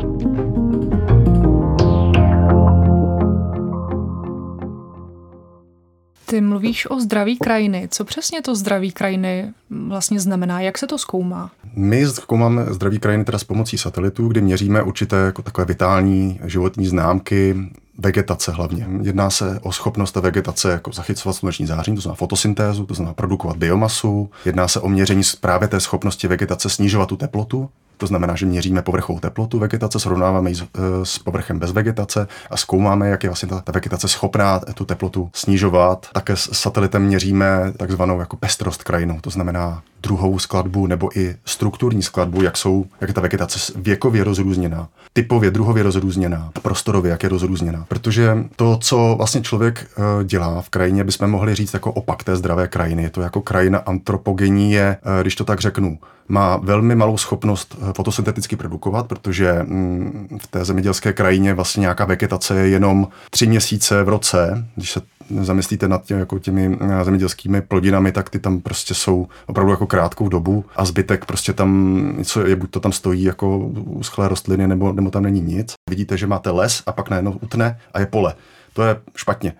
Ty 6.30 6.40
mluvíš 6.40 6.90
o 6.90 7.00
zdraví 7.00 7.36
krajiny. 7.36 7.88
Co 7.90 8.04
přesně 8.04 8.42
to 8.42 8.54
zdraví 8.54 8.92
krajiny 8.92 9.52
vlastně 9.70 10.20
znamená? 10.20 10.60
Jak 10.60 10.78
se 10.78 10.86
to 10.86 10.98
zkoumá? 10.98 11.50
My 11.74 12.06
zkoumáme 12.06 12.66
zdraví 12.70 12.98
krajiny 12.98 13.24
teda 13.24 13.38
s 13.38 13.44
pomocí 13.44 13.78
satelitů, 13.78 14.28
kdy 14.28 14.40
měříme 14.40 14.82
určité 14.82 15.16
jako 15.16 15.42
takové 15.42 15.64
vitální 15.64 16.40
životní 16.44 16.86
známky 16.86 17.56
vegetace 17.98 18.52
hlavně. 18.52 18.86
Jedná 19.02 19.30
se 19.30 19.60
o 19.62 19.72
schopnost 19.72 20.12
té 20.12 20.20
vegetace 20.20 20.70
jako 20.70 20.92
zachycovat 20.92 21.36
sluneční 21.36 21.66
záření, 21.66 21.96
to 21.96 22.00
znamená 22.00 22.16
fotosyntézu, 22.16 22.86
to 22.86 22.94
znamená 22.94 23.14
produkovat 23.14 23.56
biomasu. 23.56 24.30
Jedná 24.44 24.68
se 24.68 24.80
o 24.80 24.88
měření 24.88 25.22
právě 25.40 25.68
té 25.68 25.80
schopnosti 25.80 26.28
vegetace 26.28 26.68
snižovat 26.70 27.08
tu 27.08 27.16
teplotu, 27.16 27.70
to 28.00 28.06
znamená, 28.06 28.36
že 28.36 28.46
měříme 28.46 28.82
povrchovou 28.82 29.20
teplotu 29.20 29.58
vegetace, 29.58 30.00
srovnáváme 30.00 30.50
ji 30.50 30.56
s, 30.56 30.62
eh, 30.62 30.66
s 31.04 31.18
povrchem 31.18 31.58
bez 31.58 31.72
vegetace 31.72 32.28
a 32.50 32.56
zkoumáme, 32.56 33.08
jak 33.08 33.22
je 33.22 33.30
vlastně 33.30 33.48
ta, 33.48 33.60
ta 33.60 33.72
vegetace 33.72 34.08
schopná 34.08 34.58
tu 34.58 34.84
teplotu 34.84 35.30
snižovat. 35.34 36.06
Také 36.12 36.36
s 36.36 36.50
satelitem 36.52 37.02
měříme 37.02 37.72
takzvanou 37.76 38.20
jako 38.20 38.36
pestrost 38.36 38.82
krajinou, 38.82 39.20
to 39.20 39.30
znamená 39.30 39.82
druhovou 40.02 40.38
skladbu 40.38 40.86
nebo 40.86 41.18
i 41.18 41.36
strukturní 41.44 42.02
skladbu, 42.02 42.42
jak, 42.42 42.56
jsou, 42.56 42.84
jak 43.00 43.10
je 43.10 43.14
ta 43.14 43.20
vegetace 43.20 43.72
věkově 43.76 44.24
rozrůzněná, 44.24 44.88
typově, 45.12 45.50
druhově 45.50 45.82
rozrůzněná, 45.82 46.50
prostorově, 46.62 47.10
jak 47.10 47.22
je 47.22 47.28
rozrůzněná. 47.28 47.84
Protože 47.88 48.38
to, 48.56 48.78
co 48.80 49.14
vlastně 49.16 49.42
člověk 49.42 49.90
eh, 49.96 50.24
dělá 50.24 50.60
v 50.60 50.68
krajině, 50.68 51.04
bychom 51.04 51.30
mohli 51.30 51.54
říct 51.54 51.74
jako 51.74 51.92
opak 51.92 52.24
té 52.24 52.36
zdravé 52.36 52.68
krajiny. 52.68 53.02
Je 53.02 53.10
to 53.10 53.20
jako 53.20 53.40
krajina 53.40 53.78
antropogenní 53.78 54.72
je, 54.72 54.96
eh, 55.02 55.22
když 55.22 55.36
to 55.36 55.44
tak 55.44 55.60
řeknu, 55.60 55.98
má 56.30 56.56
velmi 56.56 56.94
malou 56.94 57.16
schopnost 57.16 57.76
fotosynteticky 57.92 58.56
produkovat, 58.56 59.06
protože 59.06 59.62
mm, 59.62 60.38
v 60.42 60.46
té 60.46 60.64
zemědělské 60.64 61.12
krajině 61.12 61.54
vlastně 61.54 61.80
nějaká 61.80 62.04
vegetace 62.04 62.60
je 62.60 62.68
jenom 62.68 63.08
tři 63.30 63.46
měsíce 63.46 64.04
v 64.04 64.08
roce, 64.08 64.66
když 64.76 64.90
se 64.90 65.00
zamyslíte 65.40 65.88
nad 65.88 66.04
tě, 66.04 66.14
jako 66.14 66.38
těmi 66.38 66.78
eh, 66.80 67.04
zemědělskými 67.04 67.62
plodinami, 67.62 68.12
tak 68.12 68.30
ty 68.30 68.38
tam 68.38 68.60
prostě 68.60 68.94
jsou 68.94 69.28
opravdu 69.46 69.70
jako 69.70 69.86
krátkou 69.86 70.28
dobu 70.28 70.64
a 70.76 70.84
zbytek 70.84 71.24
prostě 71.24 71.52
tam 71.52 72.12
něco 72.18 72.46
je, 72.46 72.56
buď 72.56 72.70
to 72.70 72.80
tam 72.80 72.92
stojí 72.92 73.22
jako 73.22 73.58
uschlé 73.84 74.28
rostliny, 74.28 74.68
nebo, 74.68 74.92
nebo 74.92 75.10
tam 75.10 75.22
není 75.22 75.40
nic. 75.40 75.74
Vidíte, 75.90 76.16
že 76.16 76.26
máte 76.26 76.50
les 76.50 76.82
a 76.86 76.92
pak 76.92 77.10
najednou 77.10 77.32
utne 77.32 77.78
a 77.94 78.00
je 78.00 78.06
pole. 78.06 78.34
To 78.72 78.82
je 78.82 78.96
špatně. 79.16 79.54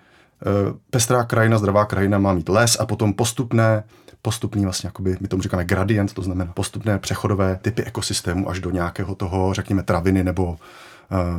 Pestrá 0.89 1.23
krajina, 1.23 1.57
zdravá 1.57 1.85
krajina 1.85 2.17
má 2.17 2.33
mít 2.33 2.49
les 2.49 2.77
a 2.79 2.85
potom 2.85 3.13
postupné 3.13 3.83
postupný 4.21 4.63
vlastně, 4.63 4.87
jakoby, 4.87 5.17
my 5.19 5.27
tomu 5.27 5.43
říkáme 5.43 5.65
gradient, 5.65 6.13
to 6.13 6.21
znamená 6.21 6.51
postupné 6.53 6.99
přechodové 6.99 7.59
typy 7.61 7.83
ekosystému 7.83 8.49
až 8.49 8.59
do 8.59 8.71
nějakého 8.71 9.15
toho, 9.15 9.53
řekněme, 9.53 9.83
traviny 9.83 10.23
nebo 10.23 10.57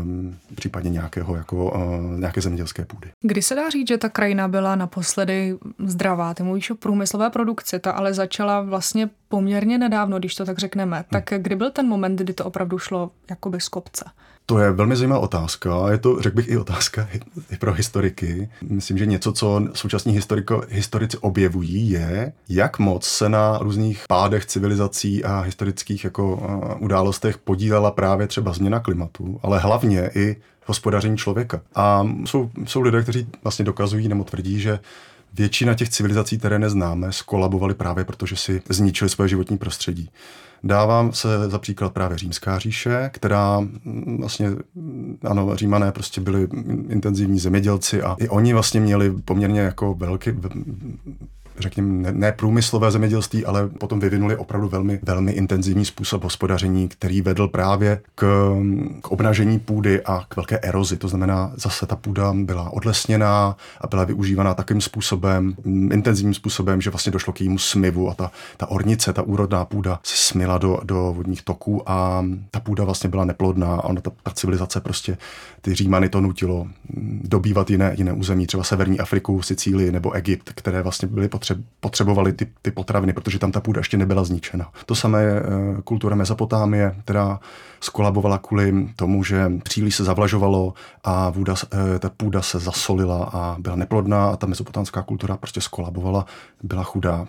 um, 0.00 0.37
případně 0.54 0.90
nějakého, 0.90 1.37
jako, 1.37 1.71
uh, 1.71 2.21
nějaké 2.21 2.40
zemědělské 2.40 2.85
půdy. 2.85 3.11
Kdy 3.21 3.42
se 3.42 3.54
dá 3.54 3.71
říct, 3.71 3.88
že 3.88 3.99
ta 3.99 4.09
krajina 4.09 4.49
byla 4.49 4.76
naposledy 4.76 5.59
zdravá? 5.78 6.35
Ty 6.35 6.42
mluvíš 6.42 6.71
o 6.71 6.75
průmyslové 6.75 7.30
produkci, 7.30 7.78
ta 7.78 7.90
ale 7.92 8.14
začala 8.14 8.61
vlastně 8.61 9.11
poměrně 9.28 9.78
nedávno, 9.78 10.18
když 10.18 10.35
to 10.35 10.44
tak 10.44 10.59
řekneme. 10.59 10.97
Hmm. 10.97 11.04
Tak 11.11 11.25
kdy 11.37 11.56
byl 11.56 11.71
ten 11.71 11.88
moment, 11.88 12.16
kdy 12.16 12.32
to 12.32 12.44
opravdu 12.44 12.78
šlo 12.78 13.11
jakoby 13.30 13.61
z 13.61 13.68
kopce? 13.68 14.04
To 14.47 14.59
je 14.59 14.73
velmi 14.73 14.97
zajímavá 14.97 15.21
otázka. 15.21 15.91
Je 15.91 15.99
to, 15.99 16.23
řekl 16.23 16.37
bych, 16.37 16.49
i 16.49 16.57
otázka 16.57 17.09
i 17.51 17.57
pro 17.57 17.73
historiky. 17.73 18.49
Myslím, 18.63 18.99
že 18.99 19.07
něco, 19.07 19.33
co 19.33 19.61
současní 19.75 20.13
historiko, 20.13 20.63
historici 20.69 21.19
objevují, 21.19 21.91
je, 21.91 22.33
jak 22.49 22.79
moc 22.79 23.07
se 23.07 23.29
na 23.29 23.59
různých 23.59 24.05
pádech 24.09 24.47
civilizací 24.47 25.25
a 25.25 25.41
historických 25.41 26.05
jako 26.05 26.37
uh, 26.37 26.83
událostech 26.85 27.39
podílela 27.39 27.91
právě 27.91 28.27
třeba 28.27 28.53
změna 28.53 28.81
klimatu, 28.81 29.41
ale 29.43 29.59
hlavně 29.59 30.11
i 30.15 30.37
hospodaření 30.67 31.17
člověka. 31.17 31.61
A 31.75 32.07
jsou, 32.25 32.51
jsou 32.65 32.81
lidé, 32.81 33.03
kteří 33.03 33.27
vlastně 33.43 33.65
dokazují 33.65 34.09
nebo 34.09 34.25
tvrdí, 34.25 34.61
že 34.61 34.79
většina 35.35 35.75
těch 35.75 35.89
civilizací, 35.89 36.39
které 36.39 36.59
neznáme, 36.59 37.13
skolabovaly 37.13 37.75
právě 37.75 38.05
protože 38.05 38.37
si 38.37 38.63
zničili 38.69 39.09
svoje 39.09 39.29
životní 39.29 39.59
prostředí. 39.59 40.11
Dávám 40.64 41.12
se 41.12 41.50
za 41.50 41.59
příklad 41.59 41.92
právě 41.92 42.19
Římská 42.19 42.59
říše, 42.59 43.11
která 43.12 43.61
mm, 43.61 44.16
vlastně, 44.21 44.50
ano, 45.25 45.57
Římané 45.57 45.92
prostě 45.92 46.21
byli 46.21 46.49
intenzivní 46.88 47.38
zemědělci 47.38 48.02
a 48.02 48.16
i 48.19 48.28
oni 48.28 48.52
vlastně 48.52 48.81
měli 48.81 49.12
poměrně 49.25 49.61
jako 49.61 49.95
velký, 49.95 50.31
řekněme, 51.59 52.12
ne, 52.12 52.32
průmyslové 52.32 52.90
zemědělství, 52.90 53.44
ale 53.44 53.68
potom 53.68 54.00
vyvinuli 54.00 54.37
opravdu 54.37 54.68
velmi, 54.68 55.00
velmi 55.02 55.32
intenzivní 55.32 55.85
způsob 55.85 56.25
hospodaření, 56.25 56.88
který 56.88 57.23
vedl 57.23 57.49
právě 57.49 58.00
k, 58.14 58.52
k 59.00 59.11
obnažení 59.11 59.59
půdy 59.59 60.02
a 60.02 60.25
k 60.28 60.37
velké 60.37 60.59
erozi. 60.59 60.97
To 60.97 61.09
znamená, 61.09 61.52
zase 61.56 61.87
ta 61.87 61.97
půda 61.97 62.32
byla 62.37 62.71
odlesněná 62.71 63.56
a 63.80 63.87
byla 63.87 64.04
využívaná 64.04 64.54
takým 64.54 64.80
způsobem, 64.80 65.54
intenzivním 65.92 66.35
způsobem, 66.35 66.80
že 66.80 66.90
vlastně 66.90 67.12
došlo 67.12 67.32
k 67.32 67.40
jejímu 67.40 67.59
smyvu 67.59 68.11
a 68.11 68.14
ta, 68.14 68.30
ta 68.56 68.71
ornice, 68.71 69.12
ta 69.12 69.23
úrodná 69.23 69.64
půda 69.64 70.00
se 70.02 70.16
smila 70.16 70.59
do, 70.59 70.80
do 70.85 71.12
vodních 71.16 71.42
toků 71.42 71.90
a 71.90 72.25
ta 72.50 72.61
půda 72.61 72.85
vlastně 72.85 73.11
byla 73.11 73.25
neplodná 73.25 73.75
a 73.75 73.85
ona, 73.85 74.00
ta, 74.00 74.11
ta 74.23 74.30
civilizace 74.30 74.80
prostě 74.80 75.18
ty 75.61 75.75
Římany 75.75 76.09
to 76.09 76.21
nutilo 76.21 76.66
dobývat 77.23 77.71
jiné, 77.71 77.94
jiné 77.99 78.12
území, 78.12 78.47
třeba 78.47 78.64
Severní 78.64 79.00
Afriku, 79.00 79.42
Sicílii 79.42 79.92
nebo 79.92 80.12
Egypt, 80.12 80.52
které 80.54 80.82
vlastně 80.82 81.09
byly 81.09 81.28
potřeb, 81.28 81.42
potřebovali 81.81 82.33
ty, 82.33 82.47
ty 82.63 82.71
potraviny, 82.71 83.13
protože 83.13 83.39
tam 83.39 83.53
ta 83.53 83.61
půda 83.61 83.81
ještě 83.81 83.97
nebyla 83.97 84.25
zničena. 84.25 84.71
To 84.87 84.95
samé 84.95 85.23
je 85.23 85.41
eh, 85.41 85.83
kultura 85.85 86.17
Mezopotámie, 86.17 86.97
která 87.05 87.41
skolabovala 87.81 88.39
kvůli 88.39 88.89
tomu, 88.97 89.25
že 89.25 89.53
příliš 89.63 89.97
se 89.97 90.05
zavlažovalo 90.05 90.75
a 91.05 91.31
vůda, 91.31 91.55
eh, 91.95 91.99
ta 91.99 92.11
půda 92.17 92.43
se 92.43 92.59
zasolila 92.59 93.31
a 93.33 93.57
byla 93.59 93.77
neplodná 93.77 94.29
a 94.29 94.37
ta 94.37 94.47
mezopotámská 94.47 95.03
kultura 95.03 95.37
prostě 95.37 95.61
skolabovala, 95.61 96.27
byla 96.63 96.85
chudá, 96.85 97.27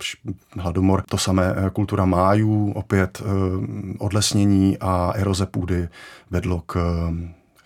hladomor. 0.58 1.03
To 1.10 1.17
samé 1.17 1.53
eh, 1.55 1.70
kultura 1.70 2.05
májů, 2.05 2.72
opět 2.75 3.22
odlesnění 4.00 4.77
a 4.82 5.13
eroze 5.15 5.46
půdy 5.46 5.89
vedlo 6.32 6.63
k 6.65 6.79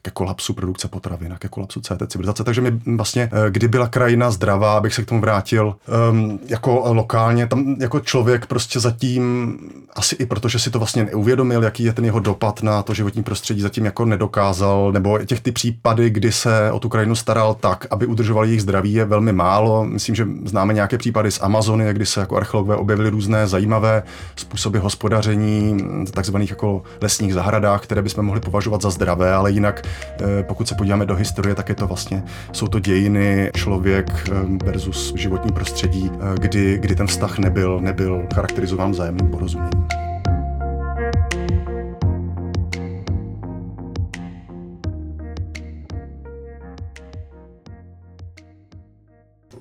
ke 0.07 0.11
kolapsu 0.11 0.53
produkce 0.53 0.87
potravin 0.87 1.33
a 1.33 1.37
ke 1.37 1.47
kolapsu 1.47 1.81
té 1.81 2.07
civilizace. 2.07 2.43
Takže 2.43 2.61
mi 2.61 2.71
vlastně, 2.95 3.29
eh, 3.33 3.51
kdy 3.51 3.67
byla 3.67 3.87
krajina 3.87 4.31
zdravá, 4.31 4.77
abych 4.77 4.93
se 4.93 5.03
k 5.03 5.05
tomu 5.05 5.21
vrátil, 5.21 5.75
um, 6.11 6.39
jako 6.47 6.83
lokálně, 6.93 7.47
tam 7.47 7.75
jako 7.79 7.99
člověk 7.99 8.45
prostě 8.45 8.79
zatím, 8.79 9.57
asi 9.95 10.15
i 10.15 10.25
protože 10.25 10.59
si 10.59 10.69
to 10.71 10.79
vlastně 10.79 11.03
neuvědomil, 11.03 11.63
jaký 11.63 11.83
je 11.83 11.93
ten 11.93 12.05
jeho 12.05 12.19
dopad 12.19 12.63
na 12.63 12.83
to 12.83 12.93
životní 12.93 13.23
prostředí, 13.23 13.61
zatím 13.61 13.85
jako 13.85 14.05
nedokázal, 14.05 14.91
nebo 14.91 15.19
těch 15.19 15.41
ty 15.41 15.51
případy, 15.51 16.09
kdy 16.09 16.31
se 16.31 16.71
o 16.71 16.79
tu 16.79 16.89
krajinu 16.89 17.15
staral 17.15 17.53
tak, 17.53 17.87
aby 17.89 18.05
udržoval 18.05 18.45
jejich 18.45 18.61
zdraví, 18.61 18.93
je 18.93 19.05
velmi 19.05 19.33
málo. 19.33 19.85
Myslím, 19.85 20.15
že 20.15 20.27
známe 20.45 20.73
nějaké 20.73 20.97
případy 20.97 21.31
z 21.31 21.41
Amazony, 21.41 21.93
kdy 21.93 22.05
se 22.05 22.19
jako 22.19 22.37
archeologové 22.37 22.75
objevili 22.75 23.09
různé 23.09 23.47
zajímavé 23.47 24.03
způsoby 24.35 24.77
hospodaření, 24.77 25.77
takzvaných 26.13 26.49
jako 26.49 26.83
lesních 27.01 27.33
zahradách, 27.33 27.83
které 27.83 28.01
bychom 28.01 28.25
mohli 28.25 28.41
považovat 28.41 28.81
za 28.81 28.89
zdravé, 28.89 29.33
ale 29.33 29.51
jinak 29.51 29.81
Eh, 29.87 29.96
pokud 30.41 30.67
se 30.67 30.75
podíváme 30.75 31.05
do 31.05 31.15
historie, 31.15 31.55
tak 31.55 31.69
je 31.69 31.75
to 31.75 31.87
vlastně, 31.87 32.23
jsou 32.51 32.67
to 32.67 32.79
dějiny 32.79 33.51
člověk 33.55 34.29
eh, 34.29 34.65
versus 34.65 35.13
životní 35.15 35.51
prostředí, 35.51 36.11
eh, 36.13 36.35
kdy, 36.39 36.77
kdy 36.77 36.95
ten 36.95 37.07
vztah 37.07 37.37
nebyl, 37.37 37.79
nebyl 37.79 38.27
charakterizován 38.35 38.91
vzájemným 38.91 39.29
porozuměním. 39.29 39.87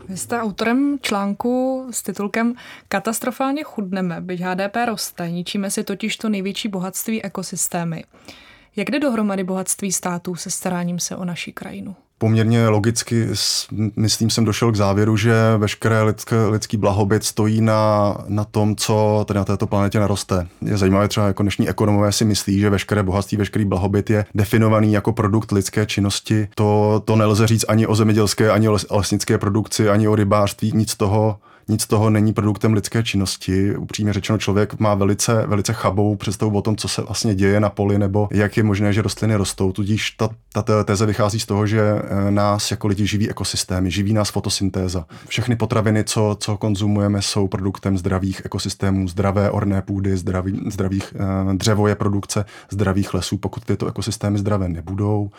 Vy 0.08 0.16
jste 0.16 0.40
autorem 0.40 0.98
článku 1.02 1.86
s 1.90 2.02
titulkem 2.02 2.54
Katastrofálně 2.88 3.62
chudneme, 3.62 4.20
byť 4.20 4.40
HDP 4.40 4.76
roste, 4.86 5.30
ničíme 5.30 5.70
si 5.70 5.84
totiž 5.84 6.16
to 6.16 6.28
největší 6.28 6.68
bohatství 6.68 7.24
ekosystémy. 7.24 8.04
Jak 8.76 8.90
jde 8.90 9.00
dohromady 9.00 9.44
bohatství 9.44 9.92
států 9.92 10.34
se 10.34 10.50
staráním 10.50 10.98
se 10.98 11.16
o 11.16 11.24
naši 11.24 11.52
krajinu? 11.52 11.96
Poměrně 12.18 12.68
logicky, 12.68 13.28
myslím, 13.96 14.30
jsem 14.30 14.44
došel 14.44 14.72
k 14.72 14.76
závěru, 14.76 15.16
že 15.16 15.34
veškeré 15.56 16.02
lidské, 16.02 16.46
lidský 16.46 16.76
blahobyt 16.76 17.24
stojí 17.24 17.60
na, 17.60 18.14
na 18.28 18.44
tom, 18.44 18.76
co 18.76 19.24
tady 19.28 19.38
na 19.38 19.44
této 19.44 19.66
planetě 19.66 20.00
naroste. 20.00 20.48
Je 20.62 20.76
zajímavé, 20.76 21.08
třeba 21.08 21.26
jako 21.26 21.42
dnešní 21.42 21.68
ekonomové 21.68 22.12
si 22.12 22.24
myslí, 22.24 22.60
že 22.60 22.70
veškeré 22.70 23.02
bohatství, 23.02 23.36
veškerý 23.36 23.64
blahobyt 23.64 24.10
je 24.10 24.24
definovaný 24.34 24.92
jako 24.92 25.12
produkt 25.12 25.52
lidské 25.52 25.86
činnosti. 25.86 26.48
To, 26.54 27.02
to 27.04 27.16
nelze 27.16 27.46
říct 27.46 27.64
ani 27.68 27.86
o 27.86 27.94
zemědělské, 27.94 28.50
ani 28.50 28.68
o 28.68 28.78
lesnické 28.90 29.38
produkci, 29.38 29.88
ani 29.88 30.08
o 30.08 30.14
rybářství, 30.14 30.72
nic 30.74 30.94
toho 30.94 31.38
nic 31.68 31.82
z 31.82 31.86
toho 31.86 32.10
není 32.10 32.32
produktem 32.32 32.72
lidské 32.72 33.02
činnosti. 33.02 33.76
Upřímně 33.76 34.12
řečeno, 34.12 34.38
člověk 34.38 34.80
má 34.80 34.94
velice, 34.94 35.46
velice 35.46 35.72
chabou 35.72 36.16
představu 36.16 36.58
o 36.58 36.62
tom, 36.62 36.76
co 36.76 36.88
se 36.88 37.02
vlastně 37.02 37.34
děje 37.34 37.60
na 37.60 37.70
poli, 37.70 37.98
nebo 37.98 38.28
jak 38.32 38.56
je 38.56 38.62
možné, 38.62 38.92
že 38.92 39.02
rostliny 39.02 39.36
rostou. 39.36 39.72
Tudíž 39.72 40.10
ta, 40.10 40.28
ta 40.52 40.84
teze 40.84 41.06
vychází 41.06 41.40
z 41.40 41.46
toho, 41.46 41.66
že 41.66 41.80
eh, 41.80 42.30
nás 42.30 42.70
jako 42.70 42.86
lidi 42.86 43.06
živí 43.06 43.30
ekosystémy, 43.30 43.90
živí 43.90 44.12
nás 44.12 44.30
fotosyntéza. 44.30 45.06
Všechny 45.28 45.56
potraviny, 45.56 46.04
co, 46.04 46.36
co 46.40 46.56
konzumujeme, 46.56 47.22
jsou 47.22 47.48
produktem 47.48 47.98
zdravých 47.98 48.42
ekosystémů, 48.44 49.08
zdravé 49.08 49.50
orné 49.50 49.82
půdy, 49.82 50.16
zdravý, 50.16 50.60
zdravých 50.66 51.14
eh, 51.14 51.54
dřevo 51.54 51.88
je 51.88 51.94
produkce 51.94 52.44
zdravých 52.70 53.14
lesů. 53.14 53.38
Pokud 53.38 53.64
tyto 53.64 53.86
ekosystémy 53.86 54.38
zdravé 54.38 54.68
nebudou, 54.68 55.30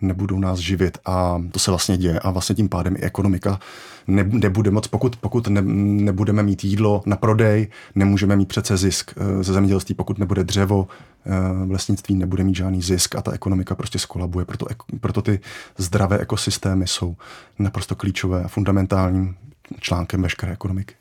nebudou 0.00 0.38
nás 0.38 0.58
živit 0.58 0.98
a 1.04 1.42
to 1.52 1.58
se 1.58 1.70
vlastně 1.70 1.96
děje 1.96 2.20
a 2.20 2.30
vlastně 2.30 2.54
tím 2.54 2.68
pádem 2.68 2.96
i 2.96 3.00
ekonomika 3.00 3.60
ne, 4.06 4.24
nebude 4.24 4.70
moc, 4.70 4.86
pokud, 4.86 5.16
pokud 5.16 5.48
ne, 5.48 5.62
nebudeme 6.04 6.42
mít 6.42 6.64
jídlo 6.64 7.02
na 7.06 7.16
prodej, 7.16 7.68
nemůžeme 7.94 8.36
mít 8.36 8.48
přece 8.48 8.76
zisk 8.76 9.14
eh, 9.16 9.44
ze 9.44 9.52
zemědělství, 9.52 9.94
pokud 9.94 10.18
nebude 10.18 10.44
dřevo, 10.44 10.88
eh, 11.26 11.30
v 11.66 11.70
lesnictví 11.70 12.14
nebude 12.14 12.44
mít 12.44 12.56
žádný 12.56 12.82
zisk 12.82 13.16
a 13.16 13.22
ta 13.22 13.32
ekonomika 13.32 13.74
prostě 13.74 13.98
skolabuje. 13.98 14.44
Proto, 14.44 14.66
proto 15.00 15.22
ty 15.22 15.40
zdravé 15.76 16.18
ekosystémy 16.18 16.86
jsou 16.86 17.16
naprosto 17.58 17.94
klíčové 17.94 18.44
a 18.44 18.48
fundamentálním 18.48 19.36
článkem 19.80 20.22
veškeré 20.22 20.52
ekonomiky. 20.52 20.94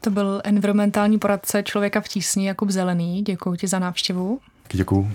To 0.00 0.10
byl 0.10 0.40
environmentální 0.44 1.18
poradce 1.18 1.62
člověka 1.62 2.00
v 2.00 2.08
tísni 2.08 2.46
Jakub 2.46 2.70
Zelený. 2.70 3.22
Děkuji 3.22 3.56
ti 3.56 3.66
za 3.66 3.78
návštěvu. 3.78 4.40
Děkuji. 4.72 5.10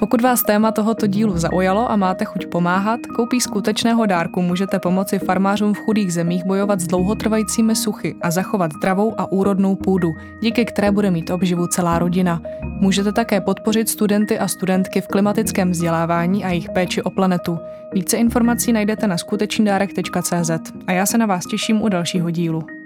Pokud 0.00 0.20
vás 0.20 0.42
téma 0.42 0.72
tohoto 0.72 1.06
dílu 1.06 1.38
zaujalo 1.38 1.90
a 1.90 1.96
máte 1.96 2.24
chuť 2.24 2.46
pomáhat, 2.46 3.00
koupí 3.16 3.40
skutečného 3.40 4.06
dárku 4.06 4.42
můžete 4.42 4.78
pomoci 4.78 5.18
farmářům 5.18 5.74
v 5.74 5.78
chudých 5.78 6.12
zemích 6.12 6.44
bojovat 6.44 6.80
s 6.80 6.86
dlouhotrvajícími 6.86 7.76
suchy 7.76 8.14
a 8.20 8.30
zachovat 8.30 8.72
zdravou 8.72 9.14
a 9.20 9.32
úrodnou 9.32 9.76
půdu, 9.76 10.14
díky 10.42 10.64
které 10.64 10.90
bude 10.90 11.10
mít 11.10 11.30
obživu 11.30 11.66
celá 11.66 11.98
rodina. 11.98 12.42
Můžete 12.62 13.12
také 13.12 13.40
podpořit 13.40 13.88
studenty 13.88 14.38
a 14.38 14.48
studentky 14.48 15.00
v 15.00 15.06
klimatickém 15.06 15.70
vzdělávání 15.70 16.44
a 16.44 16.48
jejich 16.48 16.70
péči 16.70 17.02
o 17.02 17.10
planetu. 17.10 17.58
Více 17.92 18.16
informací 18.16 18.72
najdete 18.72 19.06
na 19.06 19.18
skutečnýdárek.cz 19.18 20.50
a 20.86 20.92
já 20.92 21.06
se 21.06 21.18
na 21.18 21.26
vás 21.26 21.46
těším 21.46 21.82
u 21.82 21.88
dalšího 21.88 22.30
dílu. 22.30 22.79